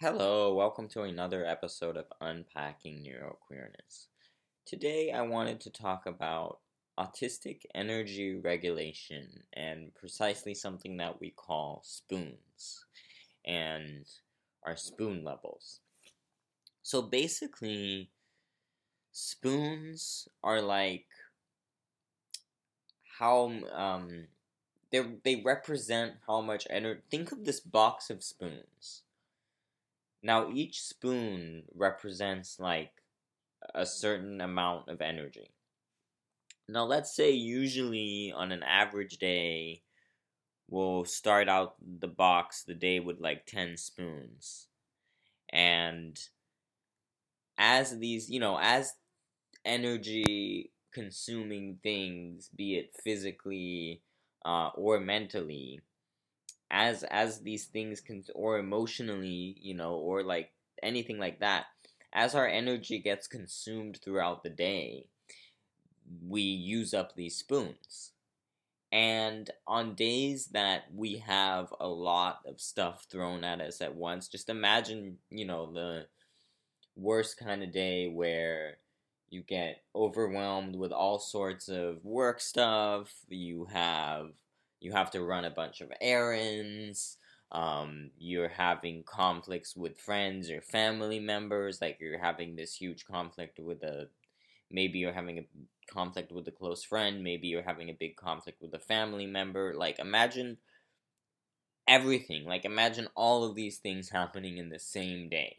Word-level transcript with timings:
Hello, 0.00 0.54
welcome 0.54 0.86
to 0.90 1.02
another 1.02 1.44
episode 1.44 1.96
of 1.96 2.04
Unpacking 2.20 3.02
Neuroqueerness. 3.02 4.06
Today 4.64 5.10
I 5.10 5.22
wanted 5.22 5.60
to 5.62 5.70
talk 5.70 6.06
about 6.06 6.60
autistic 6.96 7.62
energy 7.74 8.36
regulation 8.36 9.42
and 9.54 9.92
precisely 9.96 10.54
something 10.54 10.98
that 10.98 11.20
we 11.20 11.30
call 11.30 11.82
spoons 11.84 12.84
and 13.44 14.06
our 14.64 14.76
spoon 14.76 15.24
levels. 15.24 15.80
So 16.84 17.02
basically, 17.02 18.12
spoons 19.10 20.28
are 20.44 20.62
like 20.62 21.06
how 23.18 23.50
um 23.74 24.28
they 24.92 25.04
they 25.24 25.42
represent 25.44 26.12
how 26.24 26.40
much 26.40 26.68
energy. 26.70 27.00
Think 27.10 27.32
of 27.32 27.44
this 27.44 27.58
box 27.58 28.10
of 28.10 28.22
spoons. 28.22 29.02
Now 30.22 30.50
each 30.52 30.82
spoon 30.82 31.64
represents 31.74 32.58
like 32.58 33.02
a 33.74 33.86
certain 33.86 34.40
amount 34.40 34.88
of 34.88 35.00
energy. 35.00 35.50
Now 36.68 36.84
let's 36.84 37.14
say 37.14 37.30
usually 37.30 38.32
on 38.34 38.52
an 38.52 38.62
average 38.62 39.18
day 39.18 39.82
we'll 40.68 41.04
start 41.04 41.48
out 41.48 41.76
the 41.80 42.08
box 42.08 42.62
the 42.62 42.74
day 42.74 43.00
with 43.00 43.20
like 43.20 43.46
10 43.46 43.76
spoons. 43.76 44.66
And 45.50 46.18
as 47.56 47.98
these, 47.98 48.30
you 48.30 48.38
know, 48.38 48.58
as 48.60 48.94
energy 49.64 50.70
consuming 50.92 51.78
things, 51.82 52.50
be 52.54 52.76
it 52.76 52.92
physically 53.02 54.02
uh, 54.44 54.70
or 54.74 55.00
mentally, 55.00 55.80
as 56.70 57.02
as 57.04 57.40
these 57.40 57.66
things 57.66 58.00
can 58.00 58.24
or 58.34 58.58
emotionally, 58.58 59.56
you 59.60 59.74
know, 59.74 59.94
or 59.94 60.22
like 60.22 60.50
anything 60.82 61.18
like 61.18 61.40
that, 61.40 61.66
as 62.12 62.34
our 62.34 62.46
energy 62.46 62.98
gets 62.98 63.26
consumed 63.26 63.98
throughout 64.02 64.42
the 64.42 64.50
day, 64.50 65.06
we 66.26 66.42
use 66.42 66.94
up 66.94 67.14
these 67.14 67.36
spoons. 67.36 68.12
And 68.90 69.50
on 69.66 69.94
days 69.94 70.46
that 70.48 70.84
we 70.94 71.18
have 71.18 71.74
a 71.78 71.88
lot 71.88 72.40
of 72.46 72.60
stuff 72.60 73.06
thrown 73.10 73.44
at 73.44 73.60
us 73.60 73.82
at 73.82 73.94
once, 73.94 74.28
just 74.28 74.48
imagine, 74.48 75.18
you 75.30 75.44
know, 75.44 75.70
the 75.70 76.06
worst 76.96 77.38
kind 77.38 77.62
of 77.62 77.70
day 77.70 78.08
where 78.08 78.78
you 79.28 79.42
get 79.42 79.82
overwhelmed 79.94 80.74
with 80.74 80.90
all 80.90 81.18
sorts 81.18 81.68
of 81.68 82.02
work 82.02 82.40
stuff, 82.40 83.12
you 83.28 83.66
have 83.70 84.30
you 84.80 84.92
have 84.92 85.10
to 85.12 85.22
run 85.22 85.44
a 85.44 85.50
bunch 85.50 85.80
of 85.80 85.92
errands, 86.00 87.16
um, 87.50 88.10
you're 88.18 88.48
having 88.48 89.02
conflicts 89.04 89.74
with 89.74 89.98
friends 89.98 90.50
or 90.50 90.60
family 90.60 91.18
members, 91.18 91.80
like 91.80 91.98
you're 92.00 92.18
having 92.18 92.56
this 92.56 92.74
huge 92.74 93.06
conflict 93.06 93.58
with 93.58 93.82
a 93.82 94.08
maybe 94.70 94.98
you're 94.98 95.12
having 95.12 95.38
a 95.38 95.46
conflict 95.90 96.30
with 96.30 96.46
a 96.46 96.52
close 96.52 96.84
friend, 96.84 97.24
maybe 97.24 97.48
you're 97.48 97.62
having 97.62 97.88
a 97.88 97.94
big 97.94 98.16
conflict 98.16 98.60
with 98.60 98.74
a 98.74 98.78
family 98.78 99.26
member. 99.26 99.74
Like 99.74 99.98
imagine 99.98 100.58
everything. 101.86 102.44
Like 102.44 102.64
imagine 102.64 103.08
all 103.14 103.44
of 103.44 103.54
these 103.54 103.78
things 103.78 104.08
happening 104.12 104.58
in 104.58 104.68
the 104.68 104.78
same 104.78 105.28
day. 105.28 105.58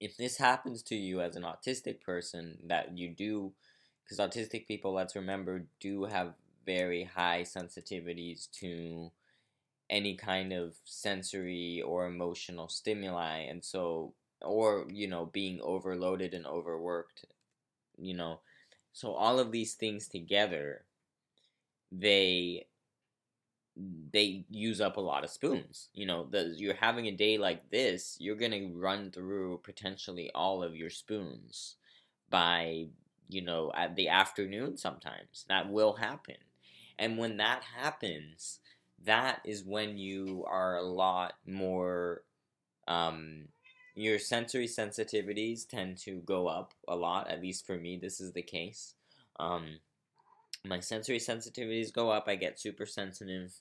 If 0.00 0.16
this 0.16 0.36
happens 0.38 0.82
to 0.84 0.94
you 0.94 1.20
as 1.20 1.36
an 1.36 1.42
autistic 1.42 2.00
person 2.00 2.58
that 2.66 2.96
you 2.96 3.08
do 3.08 3.52
because 4.04 4.18
autistic 4.18 4.66
people, 4.66 4.92
let's 4.92 5.16
remember, 5.16 5.66
do 5.80 6.04
have 6.04 6.34
very 6.64 7.04
high 7.04 7.42
sensitivities 7.42 8.50
to 8.52 9.10
any 9.90 10.16
kind 10.16 10.52
of 10.52 10.74
sensory 10.84 11.82
or 11.82 12.06
emotional 12.06 12.68
stimuli 12.68 13.38
and 13.40 13.64
so 13.64 14.14
or 14.42 14.86
you 14.90 15.06
know 15.06 15.26
being 15.26 15.60
overloaded 15.62 16.34
and 16.34 16.46
overworked 16.46 17.26
you 17.98 18.14
know. 18.14 18.40
So 18.92 19.12
all 19.12 19.38
of 19.40 19.52
these 19.52 19.74
things 19.74 20.08
together 20.08 20.84
they 21.92 22.66
they 24.12 24.44
use 24.50 24.80
up 24.80 24.96
a 24.96 25.00
lot 25.00 25.24
of 25.24 25.30
spoons 25.30 25.88
you 25.94 26.06
know. 26.06 26.26
The, 26.30 26.54
you're 26.56 26.74
having 26.74 27.06
a 27.06 27.12
day 27.12 27.38
like 27.38 27.70
this 27.70 28.16
you're 28.20 28.36
going 28.36 28.52
to 28.52 28.72
run 28.78 29.10
through 29.10 29.60
potentially 29.64 30.30
all 30.34 30.62
of 30.62 30.76
your 30.76 30.90
spoons 30.90 31.76
by 32.30 32.86
you 33.28 33.42
know 33.42 33.72
at 33.74 33.96
the 33.96 34.08
afternoon 34.08 34.76
sometimes. 34.76 35.44
That 35.48 35.70
will 35.70 35.94
happen 35.94 36.36
and 36.98 37.18
when 37.18 37.36
that 37.38 37.62
happens, 37.76 38.60
that 39.04 39.40
is 39.44 39.64
when 39.64 39.98
you 39.98 40.44
are 40.48 40.76
a 40.76 40.82
lot 40.82 41.34
more 41.46 42.22
um, 42.86 43.48
your 43.94 44.18
sensory 44.18 44.66
sensitivities 44.66 45.66
tend 45.68 45.96
to 45.98 46.20
go 46.26 46.48
up 46.48 46.74
a 46.88 46.96
lot 46.96 47.30
at 47.30 47.40
least 47.40 47.66
for 47.66 47.76
me 47.76 47.96
this 47.96 48.20
is 48.20 48.32
the 48.32 48.42
case. 48.42 48.94
Um, 49.38 49.78
my 50.64 50.80
sensory 50.80 51.18
sensitivities 51.18 51.92
go 51.92 52.10
up. 52.10 52.24
I 52.26 52.36
get 52.36 52.58
super 52.58 52.86
sensitive 52.86 53.52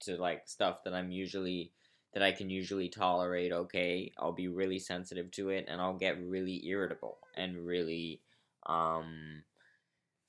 to 0.00 0.16
like 0.16 0.42
stuff 0.46 0.82
that 0.84 0.94
i'm 0.94 1.10
usually 1.10 1.70
that 2.12 2.22
i 2.22 2.32
can 2.32 2.50
usually 2.50 2.88
tolerate 2.88 3.52
okay? 3.52 4.12
I'll 4.18 4.32
be 4.32 4.48
really 4.48 4.78
sensitive 4.78 5.30
to 5.32 5.50
it 5.50 5.66
and 5.68 5.80
i'll 5.80 5.96
get 5.96 6.20
really 6.20 6.66
irritable 6.66 7.18
and 7.36 7.66
really 7.66 8.20
um 8.66 9.42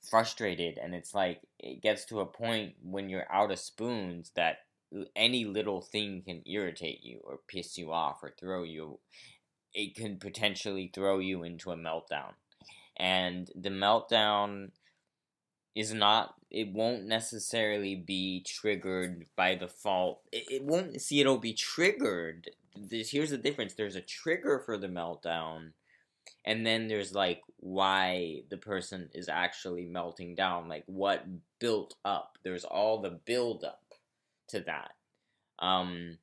frustrated 0.08 0.78
and 0.78 0.94
it's 0.94 1.14
like 1.14 1.40
it 1.58 1.82
gets 1.82 2.04
to 2.04 2.20
a 2.20 2.26
point 2.26 2.74
when 2.82 3.08
you're 3.08 3.30
out 3.32 3.50
of 3.50 3.58
spoons 3.58 4.32
that 4.36 4.58
any 5.16 5.44
little 5.44 5.80
thing 5.80 6.22
can 6.26 6.42
irritate 6.46 7.02
you 7.02 7.20
or 7.24 7.38
piss 7.48 7.78
you 7.78 7.92
off 7.92 8.18
or 8.22 8.34
throw 8.38 8.62
you 8.62 8.98
it 9.74 9.94
can 9.94 10.18
potentially 10.18 10.90
throw 10.94 11.18
you 11.18 11.42
into 11.42 11.70
a 11.70 11.76
meltdown. 11.76 12.34
And 12.96 13.50
the 13.54 13.70
meltdown 13.70 14.70
is 15.74 15.94
not 15.94 16.34
it 16.50 16.70
won't 16.70 17.06
necessarily 17.06 17.94
be 17.94 18.44
triggered 18.46 19.24
by 19.36 19.54
default 19.54 20.20
it, 20.30 20.44
it 20.50 20.62
won't 20.62 21.00
see 21.00 21.18
it'll 21.18 21.38
be 21.38 21.54
triggered 21.54 22.50
here's 22.90 23.30
the 23.30 23.38
difference 23.38 23.72
there's 23.72 23.96
a 23.96 24.02
trigger 24.02 24.58
for 24.58 24.76
the 24.76 24.86
meltdown 24.86 25.70
and 26.44 26.66
then 26.66 26.88
there's 26.88 27.14
like 27.14 27.42
why 27.58 28.42
the 28.50 28.56
person 28.56 29.08
is 29.14 29.28
actually 29.28 29.86
melting 29.86 30.34
down 30.34 30.68
like 30.68 30.84
what 30.86 31.24
built 31.58 31.94
up. 32.04 32.38
There's 32.42 32.64
all 32.64 33.00
the 33.00 33.20
build 33.24 33.64
up 33.64 33.82
to 34.48 34.60
that. 34.60 34.92
Um 35.58 36.18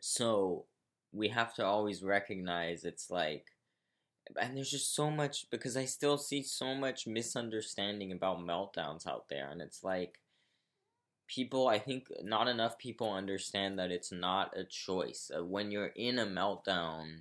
so 0.00 0.64
we 1.12 1.28
have 1.28 1.54
to 1.54 1.64
always 1.64 2.02
recognize 2.02 2.84
it's 2.84 3.10
like 3.10 3.46
and 4.40 4.56
there's 4.56 4.70
just 4.70 4.94
so 4.94 5.10
much 5.10 5.46
because 5.50 5.76
i 5.76 5.84
still 5.84 6.16
see 6.16 6.42
so 6.42 6.74
much 6.74 7.06
misunderstanding 7.06 8.12
about 8.12 8.38
meltdowns 8.38 9.06
out 9.06 9.28
there 9.28 9.50
and 9.50 9.60
it's 9.60 9.84
like 9.84 10.18
people 11.28 11.68
i 11.68 11.78
think 11.78 12.08
not 12.22 12.48
enough 12.48 12.78
people 12.78 13.12
understand 13.12 13.78
that 13.78 13.90
it's 13.90 14.12
not 14.12 14.56
a 14.56 14.64
choice. 14.64 15.30
Uh, 15.34 15.44
when 15.44 15.70
you're 15.70 15.92
in 15.96 16.18
a 16.18 16.26
meltdown 16.26 17.20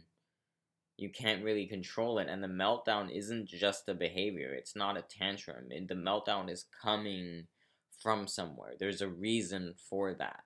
you 1.01 1.09
can't 1.09 1.43
really 1.43 1.65
control 1.65 2.19
it 2.19 2.27
and 2.29 2.43
the 2.43 2.47
meltdown 2.47 3.09
isn't 3.11 3.47
just 3.47 3.89
a 3.89 3.93
behavior 3.93 4.53
it's 4.53 4.75
not 4.75 4.97
a 4.97 5.01
tantrum 5.01 5.65
the 5.69 5.95
meltdown 5.95 6.49
is 6.49 6.65
coming 6.81 7.47
from 8.01 8.27
somewhere. 8.27 8.73
There's 8.79 9.01
a 9.01 9.09
reason 9.09 9.75
for 9.89 10.13
that. 10.15 10.43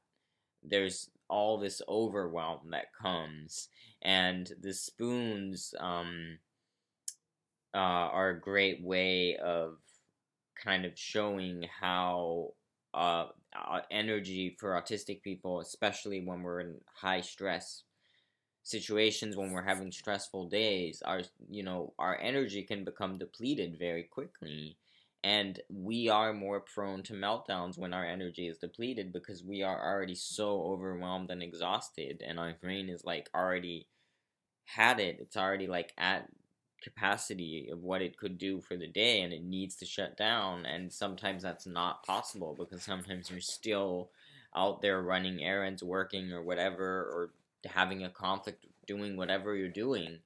There's 0.61 1.09
all 1.29 1.57
this 1.57 1.81
overwhelm 1.87 2.71
that 2.71 2.93
comes 3.01 3.69
and 4.01 4.51
the 4.61 4.73
spoons 4.73 5.73
um, 5.79 6.37
uh, 7.73 7.77
are 7.77 8.29
a 8.29 8.39
great 8.39 8.83
way 8.83 9.37
of 9.37 9.77
kind 10.63 10.85
of 10.85 10.97
showing 10.97 11.65
how 11.81 12.53
uh, 12.93 13.25
uh 13.53 13.81
energy 13.91 14.55
for 14.57 14.81
autistic 14.81 15.21
people 15.21 15.59
especially 15.59 16.21
when 16.23 16.43
we're 16.43 16.61
in 16.61 16.75
high 16.93 17.19
stress 17.19 17.83
situations 18.65 19.37
when 19.37 19.51
we're 19.51 19.61
having 19.61 19.91
stressful 19.91 20.49
days 20.49 21.03
our 21.05 21.21
you 21.47 21.61
know 21.61 21.93
our 21.99 22.19
energy 22.19 22.63
can 22.63 22.83
become 22.83 23.17
depleted 23.17 23.77
very 23.79 24.03
quickly. 24.03 24.75
And 25.23 25.59
we 25.69 26.07
are 26.09 26.33
more 26.33 26.59
prone 26.59 27.01
to 27.03 27.13
meltdowns 27.13 27.79
when 27.79 27.93
our 27.93 28.05
energy 28.05 28.47
is 28.47 28.59
depleted 28.59 29.11
because 29.11 29.43
we 29.43 29.63
are 29.63 29.83
already 29.83 30.13
so 30.13 30.61
overwhelmed 30.63 31.31
and 31.31 31.41
exhausted 31.41 32.23
and 32.25 32.39
our 32.39 32.53
brain 32.61 32.89
is 32.89 33.03
like 33.05 33.29
already 33.33 33.87
had 34.65 34.99
it. 34.99 35.17
It's 35.19 35.37
already 35.37 35.67
like 35.67 35.93
at 35.97 36.27
capacity 36.83 37.69
of 37.71 37.81
what 37.81 38.03
it 38.03 38.17
could 38.17 38.37
do 38.37 38.61
for 38.61 38.77
the 38.77 38.87
day 38.87 39.21
and 39.21 39.33
it 39.33 39.43
needs 39.43 39.75
to 39.77 39.85
shut 39.85 40.15
down. 40.15 40.65
And 40.67 40.93
sometimes 40.93 41.41
that's 41.41 41.65
not 41.65 42.03
possible 42.03 42.55
because 42.57 42.83
sometimes 42.83 43.31
you're 43.31 43.39
still 43.41 44.11
out 44.55 44.81
there 44.83 45.01
running 45.01 45.43
errands 45.43 45.83
working 45.83 46.31
or 46.31 46.43
whatever 46.43 46.85
or 46.85 47.31
having 47.67 48.03
a 48.03 48.09
conflict 48.09 48.65
doing 48.87 49.17
whatever 49.17 49.55
you're 49.55 49.69
doing 49.69 50.19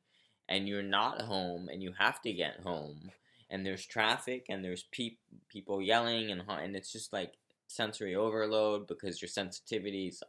and 0.47 0.67
you're 0.67 0.83
not 0.83 1.21
home 1.21 1.69
and 1.69 1.81
you 1.81 1.93
have 1.97 2.21
to 2.21 2.33
get 2.33 2.59
home 2.61 3.11
and 3.49 3.65
there's 3.65 3.85
traffic 3.85 4.45
and 4.49 4.63
there's 4.63 4.83
pe- 4.91 5.17
people 5.47 5.81
yelling 5.81 6.31
and 6.31 6.43
and 6.47 6.75
it's 6.75 6.91
just 6.91 7.13
like 7.13 7.33
sensory 7.67 8.15
overload 8.15 8.87
because 8.87 9.21
your 9.21 9.29
sensitivities 9.29 10.21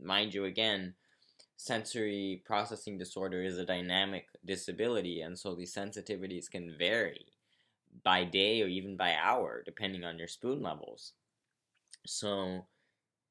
mind 0.00 0.34
you 0.34 0.44
again 0.44 0.94
sensory 1.58 2.42
processing 2.46 2.96
disorder 2.96 3.42
is 3.42 3.58
a 3.58 3.66
dynamic 3.66 4.26
disability, 4.44 5.20
and 5.20 5.38
so 5.38 5.54
these 5.54 5.74
sensitivities 5.74 6.50
can 6.50 6.74
vary 6.78 7.26
by 8.04 8.24
day 8.24 8.62
or 8.62 8.68
even 8.68 8.96
by 8.96 9.14
hour, 9.20 9.62
depending 9.64 10.04
on 10.04 10.18
your 10.18 10.28
spoon 10.28 10.62
levels. 10.62 11.12
So, 12.06 12.66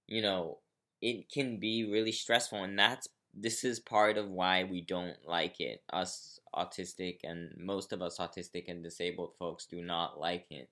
you 0.07 0.21
know, 0.21 0.59
it 1.01 1.29
can 1.31 1.57
be 1.59 1.85
really 1.85 2.11
stressful, 2.11 2.63
and 2.63 2.77
that's 2.77 3.07
this 3.33 3.63
is 3.63 3.79
part 3.79 4.17
of 4.17 4.29
why 4.29 4.63
we 4.63 4.81
don't 4.81 5.17
like 5.25 5.59
it. 5.59 5.83
Us 5.91 6.39
autistic 6.55 7.19
and 7.23 7.53
most 7.57 7.93
of 7.93 8.01
us 8.01 8.17
autistic 8.17 8.65
and 8.67 8.83
disabled 8.83 9.33
folks 9.37 9.65
do 9.65 9.81
not 9.81 10.19
like 10.19 10.45
it 10.49 10.69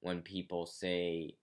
when 0.00 0.22
people 0.22 0.66
say 0.66 1.34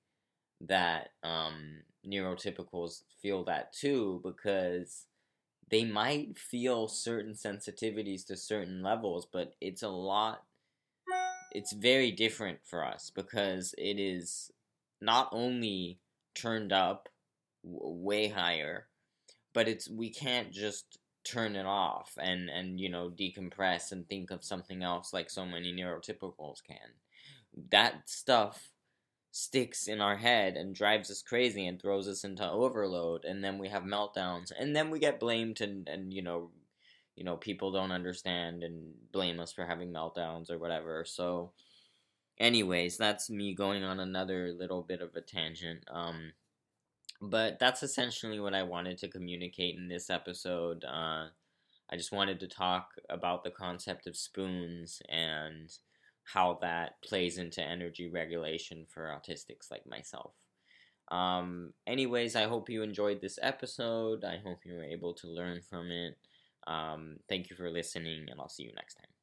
that 0.61 1.09
um, 1.23 1.81
neurotypicals 2.07 3.03
feel 3.21 3.43
that 3.45 3.73
too 3.73 4.21
because 4.23 5.05
they 5.69 5.83
might 5.83 6.37
feel 6.37 6.87
certain 6.87 7.33
sensitivities 7.33 8.25
to 8.27 8.37
certain 8.37 8.83
levels, 8.83 9.25
but 9.31 9.55
it's 9.61 9.83
a 9.83 9.89
lot. 9.89 10.43
It's 11.51 11.73
very 11.73 12.11
different 12.11 12.59
for 12.63 12.83
us 12.85 13.11
because 13.13 13.73
it 13.77 13.97
is 13.97 14.51
not 15.01 15.29
only 15.31 15.99
turned 16.35 16.71
up 16.71 17.09
way 17.63 18.27
higher, 18.27 18.87
but 19.55 19.67
it's 19.69 19.89
we 19.89 20.11
can't 20.11 20.51
just 20.51 20.99
turn 21.23 21.55
it 21.55 21.65
off 21.65 22.11
and 22.21 22.49
and 22.49 22.79
you 22.79 22.89
know 22.89 23.09
decompress 23.09 23.91
and 23.91 24.07
think 24.07 24.29
of 24.29 24.43
something 24.43 24.83
else 24.83 25.11
like 25.11 25.31
so 25.31 25.43
many 25.43 25.73
neurotypicals 25.73 26.61
can. 26.67 26.93
That 27.71 28.07
stuff 28.07 28.69
sticks 29.31 29.87
in 29.87 30.01
our 30.01 30.17
head 30.17 30.55
and 30.55 30.75
drives 30.75 31.09
us 31.09 31.21
crazy 31.21 31.65
and 31.65 31.81
throws 31.81 32.07
us 32.07 32.23
into 32.23 32.49
overload 32.49 33.25
and 33.25 33.43
then 33.43 33.57
we 33.57 33.67
have 33.67 33.83
meltdowns 33.83 34.51
and 34.57 34.75
then 34.75 34.89
we 34.89 34.99
get 34.99 35.19
blamed 35.19 35.59
and 35.59 35.89
and 35.89 36.13
you 36.13 36.21
know 36.21 36.49
you 37.17 37.23
know 37.25 37.35
people 37.35 37.69
don't 37.69 37.91
understand 37.91 38.63
and 38.63 38.93
blame 39.11 39.41
us 39.41 39.51
for 39.51 39.65
having 39.65 39.91
meltdowns 39.91 40.49
or 40.49 40.57
whatever 40.57 41.03
so 41.03 41.51
anyways 42.39 42.95
that's 42.95 43.29
me 43.29 43.53
going 43.53 43.83
on 43.83 43.99
another 43.99 44.53
little 44.57 44.81
bit 44.81 45.01
of 45.01 45.13
a 45.17 45.21
tangent 45.21 45.83
um 45.91 46.31
but 47.21 47.59
that's 47.59 47.83
essentially 47.83 48.39
what 48.39 48.53
i 48.53 48.63
wanted 48.63 48.97
to 48.97 49.07
communicate 49.07 49.75
in 49.75 49.87
this 49.87 50.09
episode 50.09 50.83
uh 50.85 51.27
i 51.89 51.95
just 51.95 52.11
wanted 52.11 52.39
to 52.39 52.47
talk 52.47 52.89
about 53.09 53.43
the 53.43 53.51
concept 53.51 54.07
of 54.07 54.17
spoons 54.17 55.01
and 55.09 55.77
how 56.25 56.57
that 56.61 57.01
plays 57.03 57.37
into 57.37 57.61
energy 57.61 58.09
regulation 58.09 58.85
for 58.89 59.15
autistics 59.15 59.69
like 59.69 59.85
myself. 59.87 60.33
Um, 61.11 61.73
anyways, 61.85 62.35
I 62.35 62.43
hope 62.43 62.69
you 62.69 62.81
enjoyed 62.81 63.21
this 63.21 63.37
episode. 63.41 64.23
I 64.23 64.39
hope 64.43 64.59
you 64.65 64.73
were 64.73 64.83
able 64.83 65.13
to 65.15 65.27
learn 65.27 65.61
from 65.61 65.91
it. 65.91 66.17
Um, 66.67 67.17
thank 67.29 67.49
you 67.49 67.55
for 67.55 67.69
listening, 67.69 68.25
and 68.29 68.39
I'll 68.39 68.49
see 68.49 68.63
you 68.63 68.73
next 68.75 68.95
time. 68.95 69.14